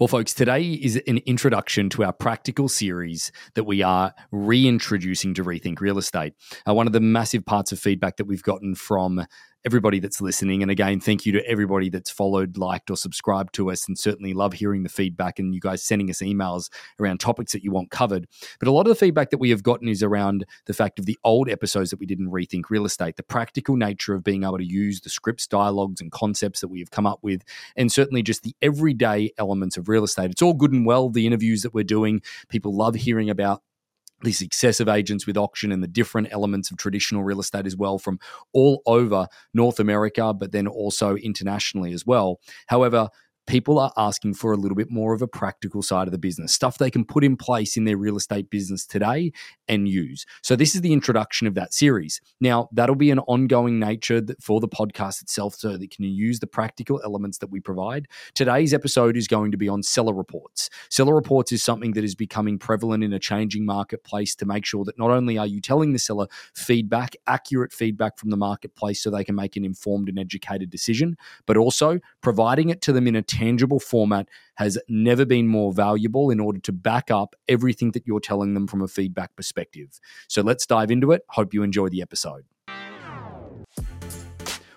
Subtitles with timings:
[0.00, 5.44] Well, folks, today is an introduction to our practical series that we are reintroducing to
[5.44, 6.32] Rethink Real Estate.
[6.66, 9.26] Uh, one of the massive parts of feedback that we've gotten from
[9.64, 10.62] everybody that's listening.
[10.62, 13.86] And again, thank you to everybody that's followed, liked, or subscribed to us.
[13.86, 17.62] And certainly love hearing the feedback and you guys sending us emails around topics that
[17.62, 18.26] you want covered.
[18.58, 21.06] But a lot of the feedback that we have gotten is around the fact of
[21.06, 24.44] the old episodes that we did in Rethink Real Estate, the practical nature of being
[24.44, 27.42] able to use the scripts, dialogues, and concepts that we have come up with,
[27.76, 30.30] and certainly just the everyday elements of real estate.
[30.30, 32.22] It's all good and well, the interviews that we're doing.
[32.48, 33.62] People love hearing about
[34.22, 37.76] the success of agents with auction and the different elements of traditional real estate as
[37.76, 38.18] well from
[38.52, 42.40] all over North America, but then also internationally as well.
[42.66, 43.08] However,
[43.46, 46.54] people are asking for a little bit more of a practical side of the business,
[46.54, 49.32] stuff they can put in place in their real estate business today
[49.68, 50.26] and use.
[50.42, 52.20] So, this is the introduction of that series.
[52.40, 56.46] Now, that'll be an ongoing nature for the podcast itself so that can use the
[56.46, 58.06] practical elements that we provide.
[58.34, 60.70] Today's episode is going to be on seller reports.
[60.88, 64.84] Seller reports is something that is becoming prevalent in a changing marketplace to make sure
[64.84, 69.10] that not only are you telling the seller feedback, accurate feedback from the marketplace so
[69.10, 73.16] they can make an informed and educated decision, but also providing it to them in
[73.16, 78.06] a tangible format has never been more valuable in order to back up everything that
[78.06, 79.98] you're telling them from a feedback perspective.
[80.28, 81.22] So let's dive into it.
[81.30, 82.44] Hope you enjoy the episode.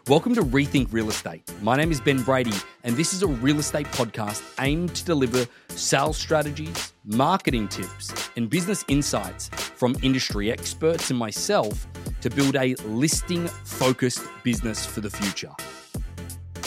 [0.08, 1.44] Welcome to Rethink Real Estate.
[1.62, 5.46] My name is Ben Brady, and this is a real estate podcast aimed to deliver
[5.68, 11.86] sales strategies, marketing tips, and business insights from industry experts and myself
[12.22, 15.52] to build a listing focused business for the future.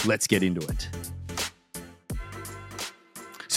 [0.05, 0.91] Let's get into it.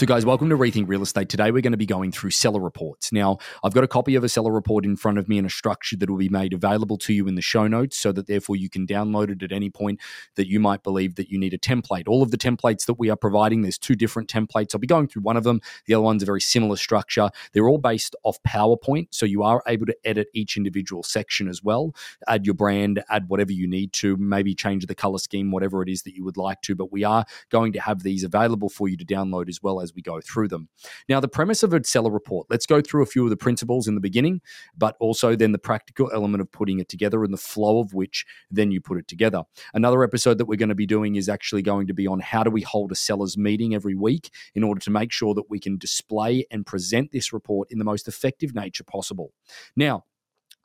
[0.00, 1.28] So, guys, welcome to Rethink Real Estate.
[1.28, 3.12] Today, we're going to be going through seller reports.
[3.12, 5.50] Now, I've got a copy of a seller report in front of me in a
[5.50, 8.56] structure that will be made available to you in the show notes so that therefore
[8.56, 10.00] you can download it at any point
[10.36, 12.08] that you might believe that you need a template.
[12.08, 14.74] All of the templates that we are providing, there's two different templates.
[14.74, 15.60] I'll be going through one of them.
[15.84, 17.28] The other one's a very similar structure.
[17.52, 21.62] They're all based off PowerPoint, so you are able to edit each individual section as
[21.62, 21.94] well,
[22.26, 25.90] add your brand, add whatever you need to, maybe change the color scheme, whatever it
[25.90, 26.74] is that you would like to.
[26.74, 29.89] But we are going to have these available for you to download as well as
[29.90, 30.68] as we go through them.
[31.08, 33.88] Now, the premise of a seller report, let's go through a few of the principles
[33.88, 34.40] in the beginning,
[34.76, 38.24] but also then the practical element of putting it together and the flow of which
[38.50, 39.42] then you put it together.
[39.74, 42.42] Another episode that we're going to be doing is actually going to be on how
[42.42, 45.58] do we hold a seller's meeting every week in order to make sure that we
[45.58, 49.32] can display and present this report in the most effective nature possible.
[49.76, 50.04] Now,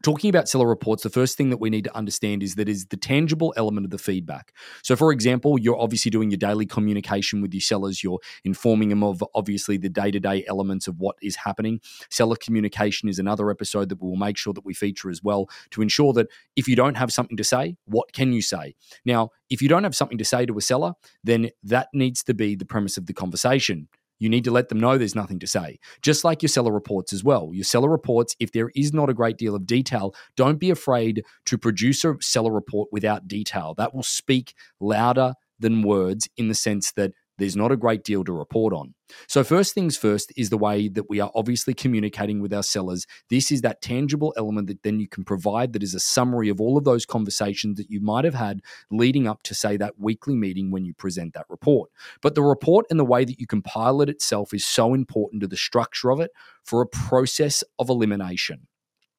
[0.03, 2.85] Talking about seller reports, the first thing that we need to understand is that is
[2.87, 4.53] the tangible element of the feedback.
[4.83, 8.03] So, for example, you're obviously doing your daily communication with your sellers.
[8.03, 11.79] You're informing them of obviously the day to day elements of what is happening.
[12.11, 15.49] Seller communication is another episode that we will make sure that we feature as well
[15.71, 18.75] to ensure that if you don't have something to say, what can you say?
[19.05, 22.33] Now, if you don't have something to say to a seller, then that needs to
[22.33, 23.87] be the premise of the conversation.
[24.19, 25.79] You need to let them know there's nothing to say.
[26.01, 27.49] Just like your seller reports as well.
[27.53, 31.23] Your seller reports, if there is not a great deal of detail, don't be afraid
[31.45, 33.73] to produce a seller report without detail.
[33.77, 38.23] That will speak louder than words in the sense that there's not a great deal
[38.23, 38.93] to report on.
[39.27, 43.05] So, first things first is the way that we are obviously communicating with our sellers.
[43.29, 46.59] This is that tangible element that then you can provide that is a summary of
[46.59, 50.35] all of those conversations that you might have had leading up to, say, that weekly
[50.35, 51.91] meeting when you present that report.
[52.21, 55.47] But the report and the way that you compile it itself is so important to
[55.47, 56.31] the structure of it
[56.63, 58.67] for a process of elimination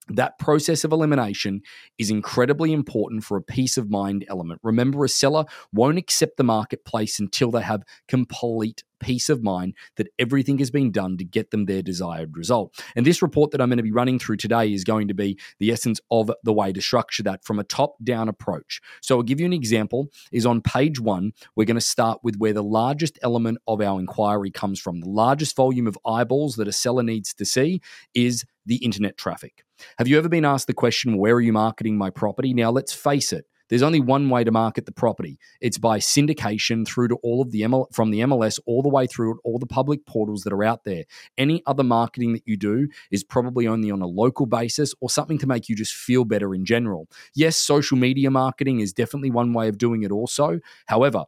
[0.09, 1.63] that process of elimination
[1.99, 4.61] is incredibly important for a peace of mind element.
[4.63, 10.09] Remember, a seller won't accept the marketplace until they have complete peace of mind that
[10.19, 12.83] everything has been done to get them their desired result.
[12.95, 15.39] And this report that I'm going to be running through today is going to be
[15.59, 18.81] the essence of the way to structure that from a top down approach.
[19.03, 22.37] So I'll give you an example is on page 1 we're going to start with
[22.37, 25.01] where the largest element of our inquiry comes from.
[25.01, 27.81] The largest volume of eyeballs that a seller needs to see
[28.15, 29.66] is the internet traffic.
[29.99, 32.55] Have you ever been asked the question where are you marketing my property?
[32.55, 35.39] Now let's face it there's only one way to market the property.
[35.61, 39.07] It's by syndication through to all of the ML, from the MLS all the way
[39.07, 41.05] through all the public portals that are out there.
[41.37, 45.39] Any other marketing that you do is probably only on a local basis or something
[45.39, 47.09] to make you just feel better in general.
[47.35, 50.61] Yes, social media marketing is definitely one way of doing it also.
[50.87, 51.25] However,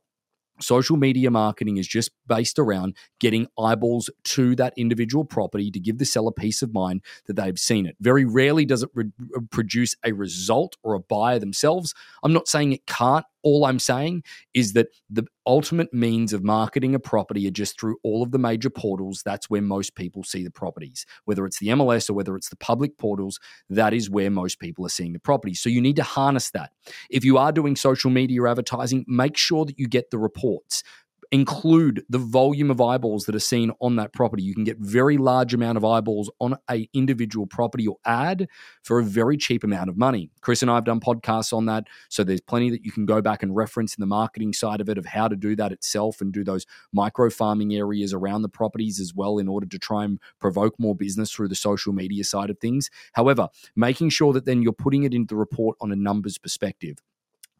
[0.61, 5.99] Social media marketing is just based around getting eyeballs to that individual property to give
[5.99, 7.97] the seller peace of mind that they've seen it.
[8.01, 11.95] Very rarely does it re- uh, produce a result or a buyer themselves.
[12.23, 14.25] I'm not saying it can't all I'm saying
[14.55, 18.39] is that the ultimate means of marketing a property are just through all of the
[18.39, 19.23] major portals.
[19.25, 22.57] That's where most people see the properties, whether it's the MLS or whether it's the
[22.57, 23.39] public portals.
[23.71, 25.61] That is where most people are seeing the properties.
[25.61, 26.73] So you need to harness that.
[27.11, 30.83] If you are doing social media advertising, make sure that you get the reports
[31.31, 34.43] include the volume of eyeballs that are seen on that property.
[34.43, 38.49] You can get very large amount of eyeballs on a individual property or ad
[38.83, 40.31] for a very cheap amount of money.
[40.41, 43.21] Chris and I have done podcasts on that, so there's plenty that you can go
[43.21, 46.21] back and reference in the marketing side of it of how to do that itself
[46.21, 50.05] and do those micro farming areas around the properties as well in order to try
[50.05, 52.89] and provoke more business through the social media side of things.
[53.13, 56.99] However, making sure that then you're putting it into the report on a numbers perspective.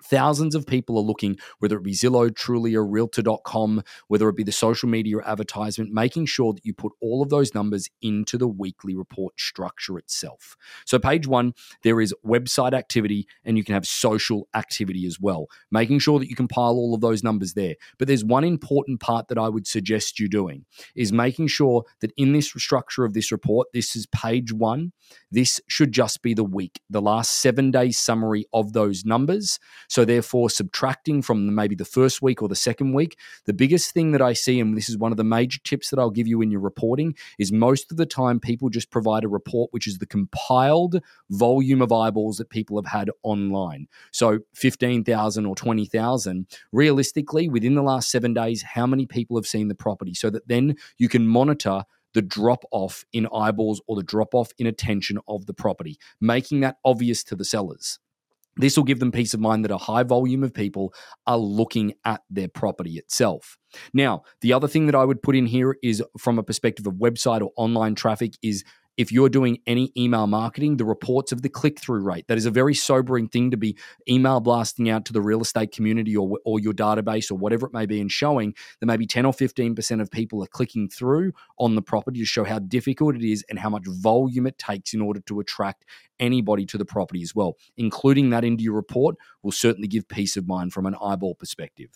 [0.03, 4.53] Thousands of people are looking, whether it be Zillow, Trulia, Realtor.com, whether it be the
[4.53, 8.95] social media advertisement, making sure that you put all of those numbers into the weekly
[8.95, 10.57] report structure itself.
[10.85, 11.53] So, page one,
[11.83, 16.29] there is website activity and you can have social activity as well, making sure that
[16.29, 17.75] you compile all of those numbers there.
[17.99, 20.65] But there's one important part that I would suggest you doing
[20.95, 24.93] is making sure that in this structure of this report, this is page one,
[25.31, 29.59] this should just be the week, the last seven days summary of those numbers.
[29.89, 34.13] So, therefore, subtracting from maybe the first week or the second week, the biggest thing
[34.13, 36.43] that I see, and this is one of the major tips that I'll give you
[36.43, 39.99] in your reporting, is most of the time people just provide a report which is
[39.99, 41.01] the compiled
[41.31, 43.89] volume of eyeballs that people have had online.
[44.13, 46.47] So, 15,000 or 20,000.
[46.73, 50.49] Realistically, within the last seven days, how many people have seen the property so that
[50.49, 51.85] then you can monitor
[52.15, 56.61] the drop off in eyeballs or the drop off in attention of the property, making
[56.61, 57.99] that obvious to the sellers.
[58.59, 60.93] This will give them peace of mind that a high volume of people
[61.27, 63.57] are looking at their property itself.
[63.95, 66.95] Now, the other thing that I would put in here is from a perspective of
[66.95, 68.65] website or online traffic is
[68.99, 72.27] if you're doing any email marketing, the reports of the click through rate.
[72.27, 73.79] That is a very sobering thing to be
[74.11, 77.73] email blasting out to the real estate community or, or your database or whatever it
[77.73, 81.77] may be and showing that maybe 10 or 15% of people are clicking through on
[81.77, 85.01] the property to show how difficult it is and how much volume it takes in
[85.01, 85.85] order to attract
[86.19, 87.57] anybody to the property as well.
[87.77, 89.15] Including that into your report
[89.45, 91.91] will certainly give peace of mind from an eyeball perspective.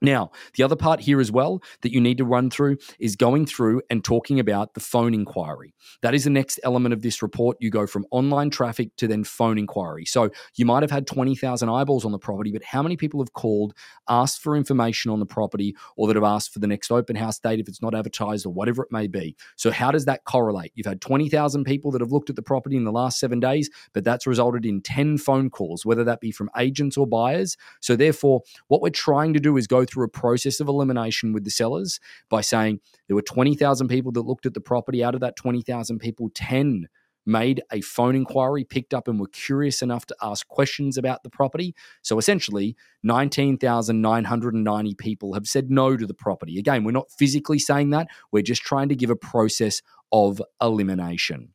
[0.00, 3.46] Now, the other part here as well that you need to run through is going
[3.46, 5.74] through and talking about the phone inquiry.
[6.02, 7.56] That is the next element of this report.
[7.60, 10.04] You go from online traffic to then phone inquiry.
[10.04, 13.32] So you might have had 20,000 eyeballs on the property, but how many people have
[13.32, 13.74] called,
[14.08, 17.38] asked for information on the property, or that have asked for the next open house
[17.38, 19.34] date if it's not advertised or whatever it may be?
[19.56, 20.72] So, how does that correlate?
[20.74, 23.70] You've had 20,000 people that have looked at the property in the last seven days,
[23.94, 27.56] but that's resulted in 10 phone calls, whether that be from agents or buyers.
[27.80, 31.44] So, therefore, what we're trying to do is go through a process of elimination with
[31.44, 31.98] the sellers
[32.28, 35.02] by saying there were 20,000 people that looked at the property.
[35.02, 36.88] Out of that 20,000 people, 10
[37.26, 41.30] made a phone inquiry, picked up, and were curious enough to ask questions about the
[41.30, 41.74] property.
[42.02, 46.58] So essentially, 19,990 people have said no to the property.
[46.58, 51.48] Again, we're not physically saying that, we're just trying to give a process of elimination.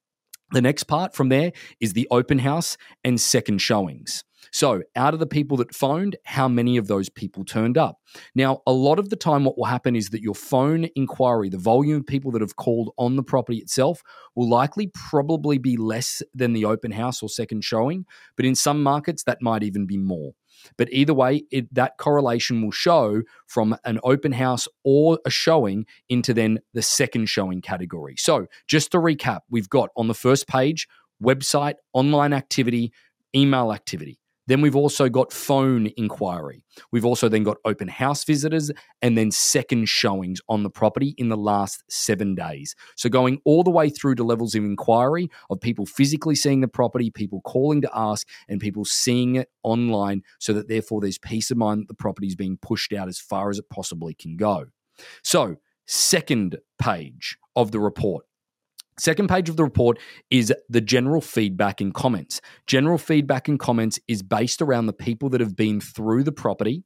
[0.52, 2.76] The next part from there is the open house
[3.06, 4.26] and second showings.
[4.52, 8.00] So, out of the people that phoned, how many of those people turned up?
[8.36, 11.58] Now, a lot of the time, what will happen is that your phone inquiry, the
[11.58, 14.04] volume of people that have called on the property itself,
[14.36, 18.06] will likely probably be less than the open house or second showing.
[18.36, 20.34] But in some markets, that might even be more.
[20.78, 25.86] But either way, it, that correlation will show from an open house or a showing
[26.10, 28.16] into then the second showing category.
[28.18, 30.88] So, just to recap, we've got on the first page
[31.24, 32.92] website, online activity,
[33.36, 34.21] email activity.
[34.52, 36.62] Then we've also got phone inquiry.
[36.92, 38.70] We've also then got open house visitors
[39.02, 42.76] and then second showings on the property in the last seven days.
[42.98, 46.68] So going all the way through to levels of inquiry of people physically seeing the
[46.68, 51.50] property, people calling to ask, and people seeing it online so that therefore there's peace
[51.50, 54.36] of mind that the property is being pushed out as far as it possibly can
[54.36, 54.66] go.
[55.24, 55.56] So,
[55.88, 58.26] second page of the report
[58.98, 59.98] Second page of the report
[60.30, 62.42] is the general feedback and comments.
[62.68, 66.84] General feedback and comments is based around the people that have been through the property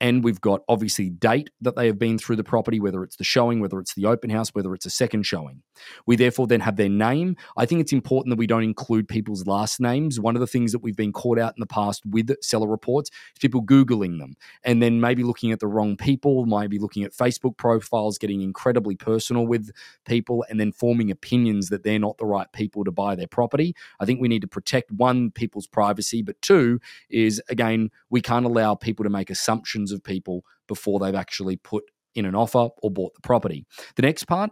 [0.00, 3.24] and we've got obviously date that they have been through the property, whether it's the
[3.24, 5.62] showing, whether it's the open house, whether it's a second showing.
[6.06, 7.36] We therefore then have their name.
[7.56, 10.20] I think it's important that we don't include people's last names.
[10.20, 13.10] One of the things that we've been caught out in the past with seller reports
[13.10, 17.12] is people Googling them and then maybe looking at the wrong people, maybe looking at
[17.12, 19.70] Facebook profiles, getting incredibly personal with
[20.04, 23.74] people, and then forming opinions that they're not the right people to buy their property.
[24.00, 28.46] I think we need to protect one, people's privacy, but two, is again, we can't
[28.46, 32.68] allow people to make assumptions assumptions of people before they've actually put in an offer
[32.82, 33.64] or bought the property.
[33.96, 34.50] The next part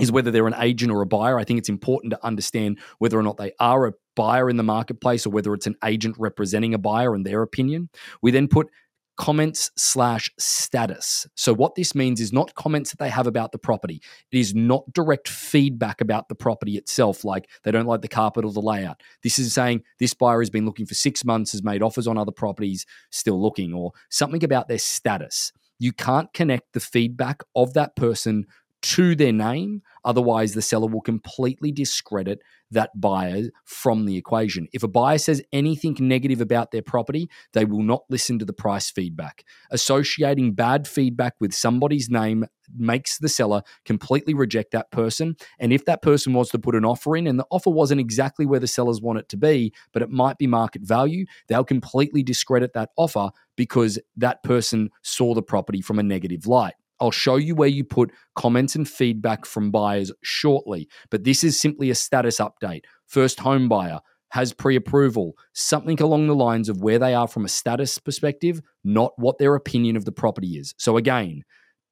[0.00, 1.38] is whether they're an agent or a buyer.
[1.38, 4.62] I think it's important to understand whether or not they are a buyer in the
[4.62, 7.88] marketplace or whether it's an agent representing a buyer in their opinion.
[8.22, 8.68] We then put
[9.16, 11.26] comments slash status.
[11.34, 14.02] So, what this means is not comments that they have about the property.
[14.30, 18.44] It is not direct feedback about the property itself, like they don't like the carpet
[18.44, 19.02] or the layout.
[19.22, 22.18] This is saying this buyer has been looking for six months, has made offers on
[22.18, 25.52] other properties, still looking, or something about their status.
[25.78, 28.46] You can't connect the feedback of that person
[28.86, 29.82] to their name.
[30.04, 32.40] Otherwise, the seller will completely discredit
[32.70, 34.68] that buyer from the equation.
[34.72, 38.52] If a buyer says anything negative about their property, they will not listen to the
[38.52, 39.44] price feedback.
[39.72, 42.44] Associating bad feedback with somebody's name
[42.76, 45.34] makes the seller completely reject that person.
[45.58, 48.46] And if that person was to put an offer in and the offer wasn't exactly
[48.46, 52.22] where the sellers want it to be, but it might be market value, they'll completely
[52.22, 56.74] discredit that offer because that person saw the property from a negative light.
[57.00, 61.60] I'll show you where you put comments and feedback from buyers shortly, but this is
[61.60, 62.82] simply a status update.
[63.06, 64.00] First home buyer
[64.30, 68.60] has pre approval, something along the lines of where they are from a status perspective,
[68.84, 70.74] not what their opinion of the property is.
[70.78, 71.42] So, again,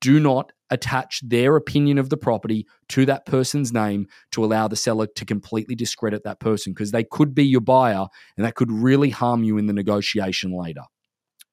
[0.00, 4.76] do not attach their opinion of the property to that person's name to allow the
[4.76, 8.06] seller to completely discredit that person because they could be your buyer
[8.36, 10.82] and that could really harm you in the negotiation later.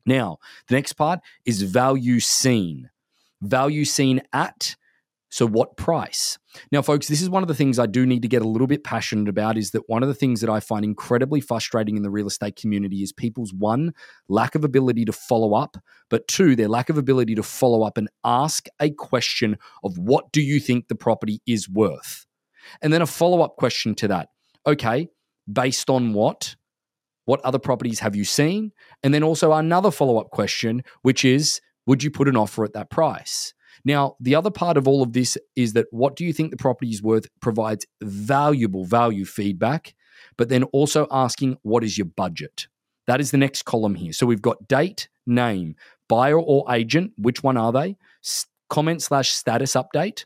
[0.06, 2.90] Now, the next part is value seen
[3.42, 4.76] value seen at.
[5.34, 6.38] So, what price?
[6.74, 8.68] Now, folks, this is one of the things I do need to get a little
[8.68, 12.04] bit passionate about is that one of the things that I find incredibly frustrating in
[12.04, 13.94] the real estate community is people's one,
[14.28, 15.78] lack of ability to follow up,
[16.10, 20.34] but two, their lack of ability to follow up and ask a question of what
[20.34, 22.26] do you think the property is worth?
[22.82, 24.30] And then a follow up question to that.
[24.68, 25.08] Okay,
[25.52, 26.58] based on what?
[27.24, 28.74] What other properties have you seen?
[29.04, 32.74] And then also another follow up question, which is, would you put an offer at
[32.74, 33.54] that price?
[33.86, 36.58] Now, the other part of all of this is that what do you think the
[36.58, 39.96] property is worth provides valuable value feedback,
[40.38, 42.68] but then also asking what is your budget?
[43.08, 44.14] That is the next column here.
[44.14, 45.76] So we've got date, name,
[46.08, 47.98] buyer or agent, which one are they?
[48.72, 50.26] comment slash status update.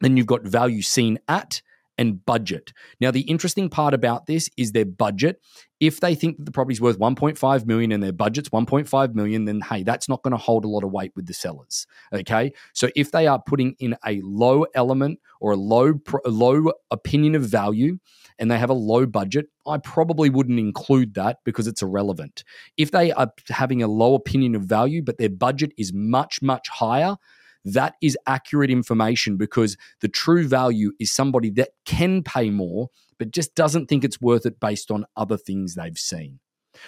[0.00, 1.60] Then you've got value seen at,
[1.98, 2.72] and budget.
[3.00, 5.40] Now, the interesting part about this is their budget.
[5.82, 9.60] If they think that the property's worth 1.5 million and their budget's 1.5 million, then
[9.60, 11.88] hey, that's not going to hold a lot of weight with the sellers.
[12.12, 16.70] Okay, so if they are putting in a low element or a low a low
[16.92, 17.98] opinion of value,
[18.38, 22.44] and they have a low budget, I probably wouldn't include that because it's irrelevant.
[22.76, 26.68] If they are having a low opinion of value, but their budget is much much
[26.68, 27.16] higher
[27.64, 32.88] that is accurate information because the true value is somebody that can pay more,
[33.18, 36.40] but just doesn't think it's worth it based on other things they've seen.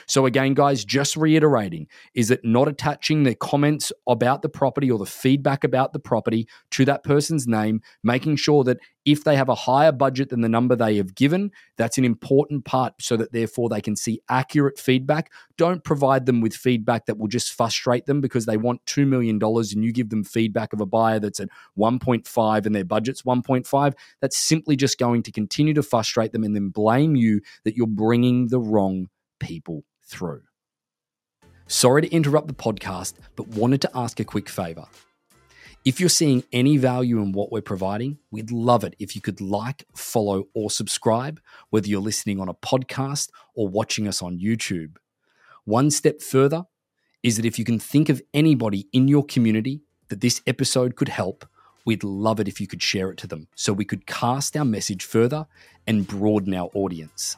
[0.07, 4.99] So, again, guys, just reiterating is that not attaching the comments about the property or
[4.99, 9.49] the feedback about the property to that person's name, making sure that if they have
[9.49, 13.33] a higher budget than the number they have given, that's an important part so that
[13.33, 15.31] therefore they can see accurate feedback.
[15.57, 19.39] Don't provide them with feedback that will just frustrate them because they want $2 million
[19.43, 21.49] and you give them feedback of a buyer that's at
[21.79, 23.93] 1.5 and their budget's 1.5.
[24.21, 27.87] That's simply just going to continue to frustrate them and then blame you that you're
[27.87, 29.09] bringing the wrong
[29.45, 30.43] people through.
[31.67, 34.87] Sorry to interrupt the podcast, but wanted to ask a quick favor.
[35.85, 39.43] If you're seeing any value in what we're providing, we'd love it if you could
[39.43, 44.97] like, follow, or subscribe, whether you're listening on a podcast or watching us on YouTube.
[45.65, 46.65] One step further
[47.23, 51.11] is that if you can think of anybody in your community that this episode could
[51.11, 51.47] help,
[51.85, 54.65] we'd love it if you could share it to them so we could cast our
[54.65, 55.47] message further
[55.87, 57.37] and broaden our audience.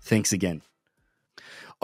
[0.00, 0.62] Thanks again.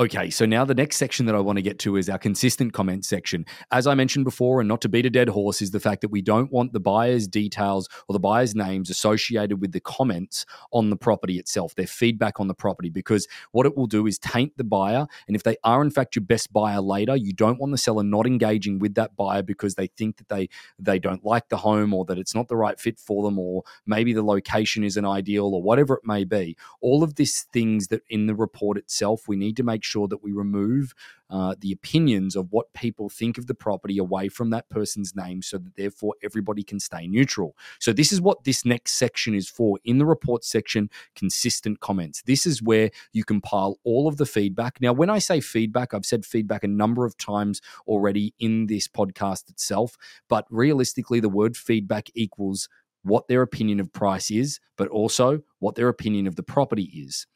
[0.00, 2.72] Okay, so now the next section that I want to get to is our consistent
[2.72, 3.44] comment section.
[3.72, 6.12] As I mentioned before, and not to beat a dead horse, is the fact that
[6.12, 10.90] we don't want the buyer's details or the buyer's names associated with the comments on
[10.90, 14.56] the property itself, their feedback on the property, because what it will do is taint
[14.56, 15.04] the buyer.
[15.26, 18.04] And if they are in fact your best buyer later, you don't want the seller
[18.04, 21.92] not engaging with that buyer because they think that they they don't like the home
[21.92, 25.46] or that it's not the right fit for them, or maybe the location isn't ideal
[25.46, 26.56] or whatever it may be.
[26.80, 30.22] All of these things that in the report itself, we need to make sure that
[30.22, 30.94] we remove
[31.30, 35.42] uh, the opinions of what people think of the property away from that person's name
[35.42, 37.56] so that therefore everybody can stay neutral.
[37.80, 39.78] So, this is what this next section is for.
[39.84, 42.22] In the report section, consistent comments.
[42.22, 44.80] This is where you compile all of the feedback.
[44.80, 48.88] Now, when I say feedback, I've said feedback a number of times already in this
[48.88, 49.96] podcast itself,
[50.28, 52.68] but realistically, the word feedback equals
[53.02, 57.26] what their opinion of price is, but also what their opinion of the property is.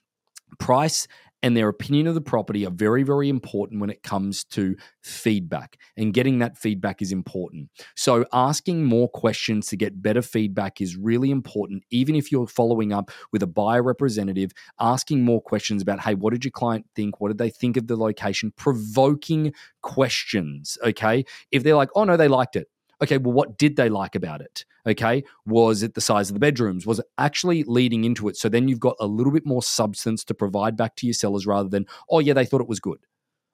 [0.59, 1.09] Price
[1.43, 5.79] and their opinion of the property are very, very important when it comes to feedback.
[5.97, 7.71] And getting that feedback is important.
[7.97, 11.85] So, asking more questions to get better feedback is really important.
[11.91, 16.33] Even if you're following up with a buyer representative, asking more questions about, hey, what
[16.33, 17.21] did your client think?
[17.21, 18.53] What did they think of the location?
[18.57, 20.79] Provoking questions.
[20.85, 21.25] Okay.
[21.51, 22.69] If they're like, oh, no, they liked it
[23.03, 24.65] okay, well, what did they like about it?
[24.87, 26.87] Okay, was it the size of the bedrooms?
[26.87, 28.37] Was it actually leading into it?
[28.37, 31.47] So then you've got a little bit more substance to provide back to your sellers
[31.47, 32.99] rather than, oh, yeah, they thought it was good.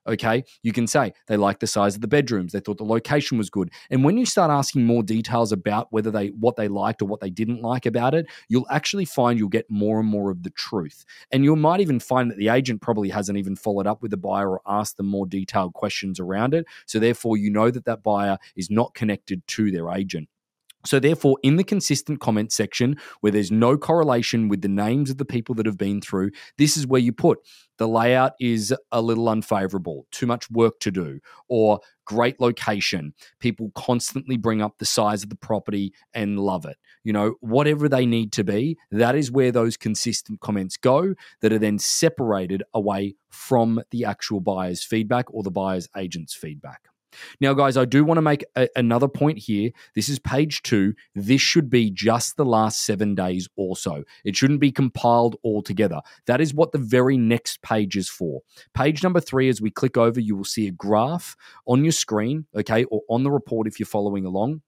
[0.08, 0.42] Okay.
[0.62, 2.52] You can say they like the size of the bedrooms.
[2.52, 3.70] They thought the location was good.
[3.90, 7.20] And when you start asking more details about whether they, what they liked or what
[7.20, 10.50] they didn't like about it, you'll actually find you'll get more and more of the
[10.50, 11.04] truth.
[11.30, 14.16] And you might even find that the agent probably hasn't even followed up with the
[14.16, 16.64] buyer or asked them more detailed questions around it.
[16.86, 20.30] So therefore, you know that that buyer is not connected to their agent.
[20.88, 25.18] So, therefore, in the consistent comment section where there's no correlation with the names of
[25.18, 27.40] the people that have been through, this is where you put
[27.76, 33.12] the layout is a little unfavorable, too much work to do, or great location.
[33.38, 36.76] People constantly bring up the size of the property and love it.
[37.04, 41.52] You know, whatever they need to be, that is where those consistent comments go that
[41.52, 46.87] are then separated away from the actual buyer's feedback or the buyer's agent's feedback.
[47.40, 49.70] Now, guys, I do want to make a, another point here.
[49.94, 50.94] This is page two.
[51.14, 54.04] This should be just the last seven days or so.
[54.24, 56.00] It shouldn't be compiled all together.
[56.26, 58.40] That is what the very next page is for.
[58.74, 61.36] Page number three, as we click over, you will see a graph
[61.66, 64.62] on your screen, okay, or on the report if you're following along.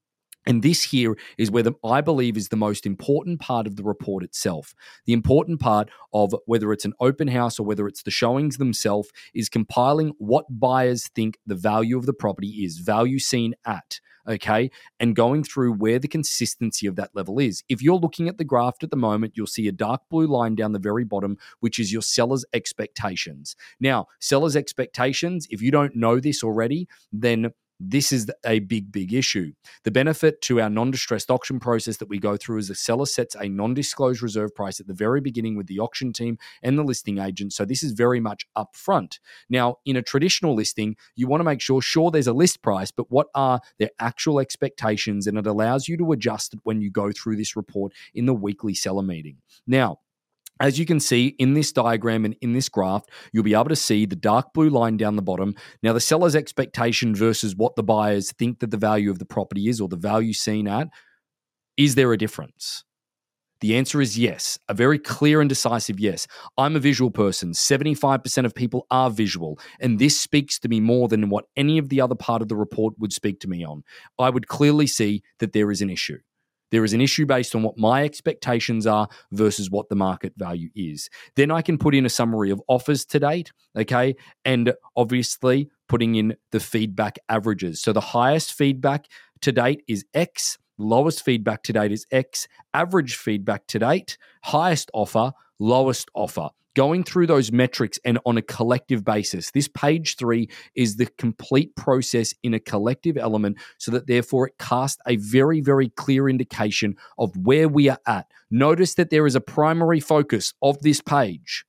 [0.47, 3.83] And this here is where the, I believe is the most important part of the
[3.83, 4.75] report itself.
[5.05, 9.11] The important part of whether it's an open house or whether it's the showings themselves
[9.35, 14.71] is compiling what buyers think the value of the property is, value seen at, okay,
[14.99, 17.63] and going through where the consistency of that level is.
[17.69, 20.55] If you're looking at the graph at the moment, you'll see a dark blue line
[20.55, 23.57] down the very bottom, which is your seller's expectations.
[23.79, 29.15] Now, seller's expectations, if you don't know this already, then this is a big, big
[29.15, 29.53] issue.
[29.85, 33.07] The benefit to our non distressed auction process that we go through is the seller
[33.07, 36.79] sets a non disclosed reserve price at the very beginning with the auction team and
[36.79, 37.55] the listing agent.
[37.55, 39.19] So this is very much upfront.
[39.49, 42.91] Now, in a traditional listing, you want to make sure, sure, there's a list price,
[42.91, 45.27] but what are their actual expectations?
[45.27, 48.35] And it allows you to adjust it when you go through this report in the
[48.35, 49.39] weekly seller meeting.
[49.67, 50.01] Now,
[50.61, 53.77] as you can see in this diagram and in this graph, you'll be able to
[53.77, 55.55] see the dark blue line down the bottom.
[55.83, 59.69] Now, the seller's expectation versus what the buyers think that the value of the property
[59.69, 60.89] is or the value seen at,
[61.77, 62.85] is there a difference?
[63.61, 66.27] The answer is yes, a very clear and decisive yes.
[66.57, 67.53] I'm a visual person.
[67.53, 71.91] 75% of people are visual, and this speaks to me more than what any of
[71.91, 73.83] the other part of the report would speak to me on.
[74.19, 76.19] I would clearly see that there is an issue.
[76.71, 80.71] There is an issue based on what my expectations are versus what the market value
[80.75, 81.11] is.
[81.37, 84.17] Then I can put in a summary of offers to date, okay?
[84.45, 87.81] And obviously putting in the feedback averages.
[87.81, 89.07] So the highest feedback
[89.41, 94.91] to date is X, lowest feedback to date is X, average feedback to date, highest
[94.95, 99.51] offer, lowest offer going through those metrics and on a collective basis.
[99.51, 104.59] This page three is the complete process in a collective element so that therefore it
[104.59, 108.27] casts a very, very clear indication of where we are at.
[108.51, 111.65] Notice that there is a primary focus of this page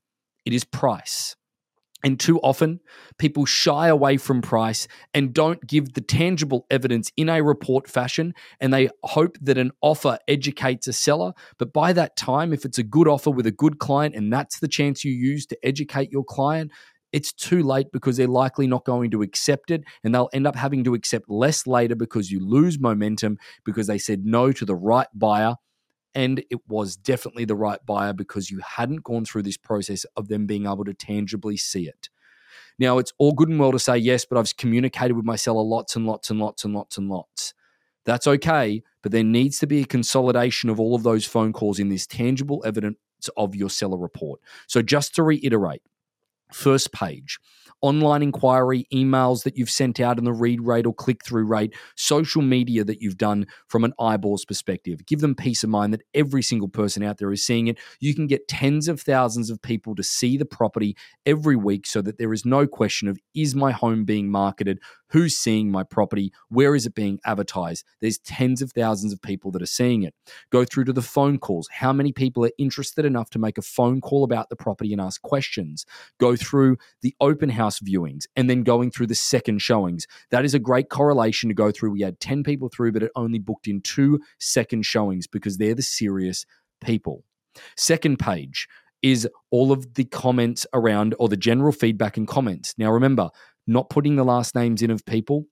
[0.45, 1.35] it is price.
[2.03, 2.79] And too often,
[3.17, 8.33] people shy away from price and don't give the tangible evidence in a report fashion.
[8.59, 11.33] And they hope that an offer educates a seller.
[11.59, 14.59] But by that time, if it's a good offer with a good client and that's
[14.59, 16.71] the chance you use to educate your client,
[17.11, 19.83] it's too late because they're likely not going to accept it.
[20.03, 23.97] And they'll end up having to accept less later because you lose momentum because they
[23.97, 25.55] said no to the right buyer
[26.13, 30.27] and it was definitely the right buyer because you hadn't gone through this process of
[30.27, 32.09] them being able to tangibly see it.
[32.79, 35.63] Now, it's all good and well to say yes, but I've communicated with my seller
[35.63, 37.53] lots and lots and lots and lots and lots.
[38.05, 41.79] That's okay, but there needs to be a consolidation of all of those phone calls
[41.79, 42.97] in this tangible evidence
[43.37, 44.41] of your seller report.
[44.67, 45.83] So, just to reiterate,
[46.51, 47.39] first page,
[47.81, 51.73] online inquiry, emails that you've sent out and the read rate or click through rate,
[51.95, 55.05] social media that you've done from an eyeballs perspective.
[55.05, 57.77] Give them peace of mind that every single person out there is seeing it.
[57.99, 62.01] You can get tens of thousands of people to see the property every week so
[62.01, 64.79] that there is no question of is my home being marketed?
[65.11, 66.31] Who's seeing my property?
[66.47, 67.83] Where is it being advertised?
[67.99, 70.15] There's tens of thousands of people that are seeing it.
[70.51, 71.67] Go through to the phone calls.
[71.69, 75.01] How many people are interested enough to make a phone call about the property and
[75.01, 75.85] ask questions?
[76.17, 80.05] Go through the open house viewings and then going through the second showings.
[80.29, 81.91] That is a great correlation to go through.
[81.91, 85.75] We had 10 people through, but it only booked in two second showings because they're
[85.75, 86.45] the serious
[86.83, 87.23] people.
[87.77, 88.67] Second page
[89.01, 92.73] is all of the comments around or the general feedback and comments.
[92.77, 93.29] Now, remember,
[93.67, 95.45] not putting the last names in of people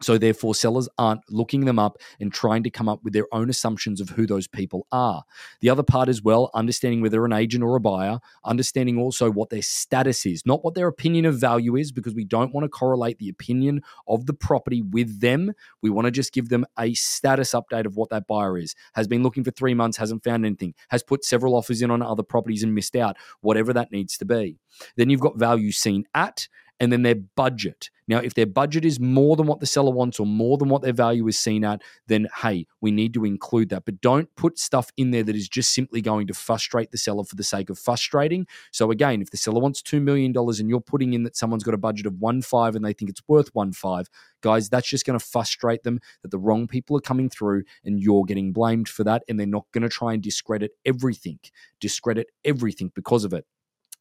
[0.00, 3.50] so, therefore, sellers aren't looking them up and trying to come up with their own
[3.50, 5.24] assumptions of who those people are.
[5.60, 9.50] The other part as well, understanding whether an agent or a buyer, understanding also what
[9.50, 12.68] their status is, not what their opinion of value is, because we don't want to
[12.68, 15.52] correlate the opinion of the property with them.
[15.82, 18.74] We want to just give them a status update of what that buyer is.
[18.94, 22.02] Has been looking for three months, hasn't found anything, has put several offers in on
[22.02, 24.58] other properties and missed out, whatever that needs to be.
[24.96, 26.48] Then you've got value seen at
[26.80, 27.90] and then their budget.
[28.06, 30.80] Now, if their budget is more than what the seller wants or more than what
[30.80, 33.84] their value is seen at, then hey, we need to include that.
[33.84, 37.24] But don't put stuff in there that is just simply going to frustrate the seller
[37.24, 38.46] for the sake of frustrating.
[38.70, 41.74] So again, if the seller wants $2 million and you're putting in that someone's got
[41.74, 44.08] a budget of one five and they think it's worth one five,
[44.40, 48.00] guys, that's just going to frustrate them that the wrong people are coming through and
[48.00, 49.22] you're getting blamed for that.
[49.28, 51.40] And they're not going to try and discredit everything,
[51.80, 53.44] discredit everything because of it.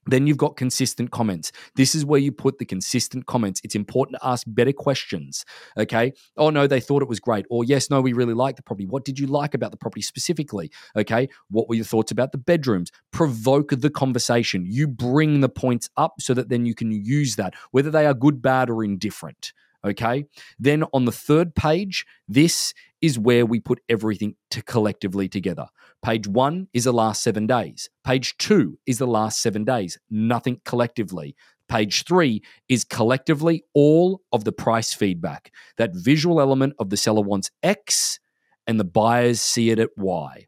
[0.07, 1.51] Then you've got consistent comments.
[1.75, 3.61] This is where you put the consistent comments.
[3.63, 5.45] It's important to ask better questions.
[5.77, 6.13] Okay.
[6.37, 7.45] Oh, no, they thought it was great.
[7.49, 8.85] Or, yes, no, we really like the property.
[8.85, 10.71] What did you like about the property specifically?
[10.95, 11.29] Okay.
[11.49, 12.91] What were your thoughts about the bedrooms?
[13.11, 14.65] Provoke the conversation.
[14.65, 18.13] You bring the points up so that then you can use that, whether they are
[18.13, 19.53] good, bad, or indifferent.
[19.85, 20.25] Okay.
[20.59, 25.67] Then on the third page, this is where we put everything to collectively together.
[26.03, 27.89] Page one is the last seven days.
[28.03, 31.35] Page two is the last seven days, nothing collectively.
[31.67, 35.51] Page three is collectively all of the price feedback.
[35.77, 38.19] That visual element of the seller wants X
[38.67, 40.47] and the buyers see it at Y.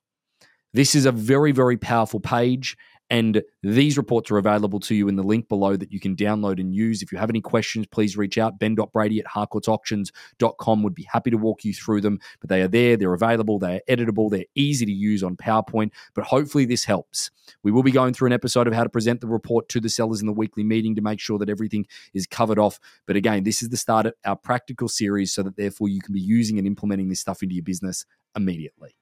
[0.73, 2.77] This is a very, very powerful page.
[3.09, 6.59] And these reports are available to you in the link below that you can download
[6.59, 7.01] and use.
[7.01, 8.59] If you have any questions, please reach out.
[8.59, 12.19] Ben.brady at harcourtsauctions.com would be happy to walk you through them.
[12.39, 15.91] But they are there, they're available, they are editable, they're easy to use on PowerPoint.
[16.13, 17.31] But hopefully, this helps.
[17.63, 19.89] We will be going through an episode of how to present the report to the
[19.89, 22.79] sellers in the weekly meeting to make sure that everything is covered off.
[23.07, 26.13] But again, this is the start of our practical series so that therefore you can
[26.13, 28.95] be using and implementing this stuff into your business immediately.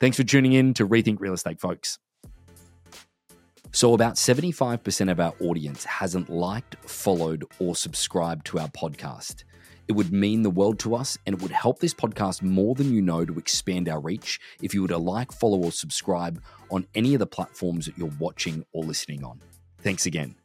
[0.00, 1.98] Thanks for tuning in to Rethink Real Estate, folks.
[3.74, 9.42] So, about 75% of our audience hasn't liked, followed, or subscribed to our podcast.
[9.88, 12.94] It would mean the world to us and it would help this podcast more than
[12.94, 16.86] you know to expand our reach if you were to like, follow, or subscribe on
[16.94, 19.40] any of the platforms that you're watching or listening on.
[19.80, 20.36] Thanks again.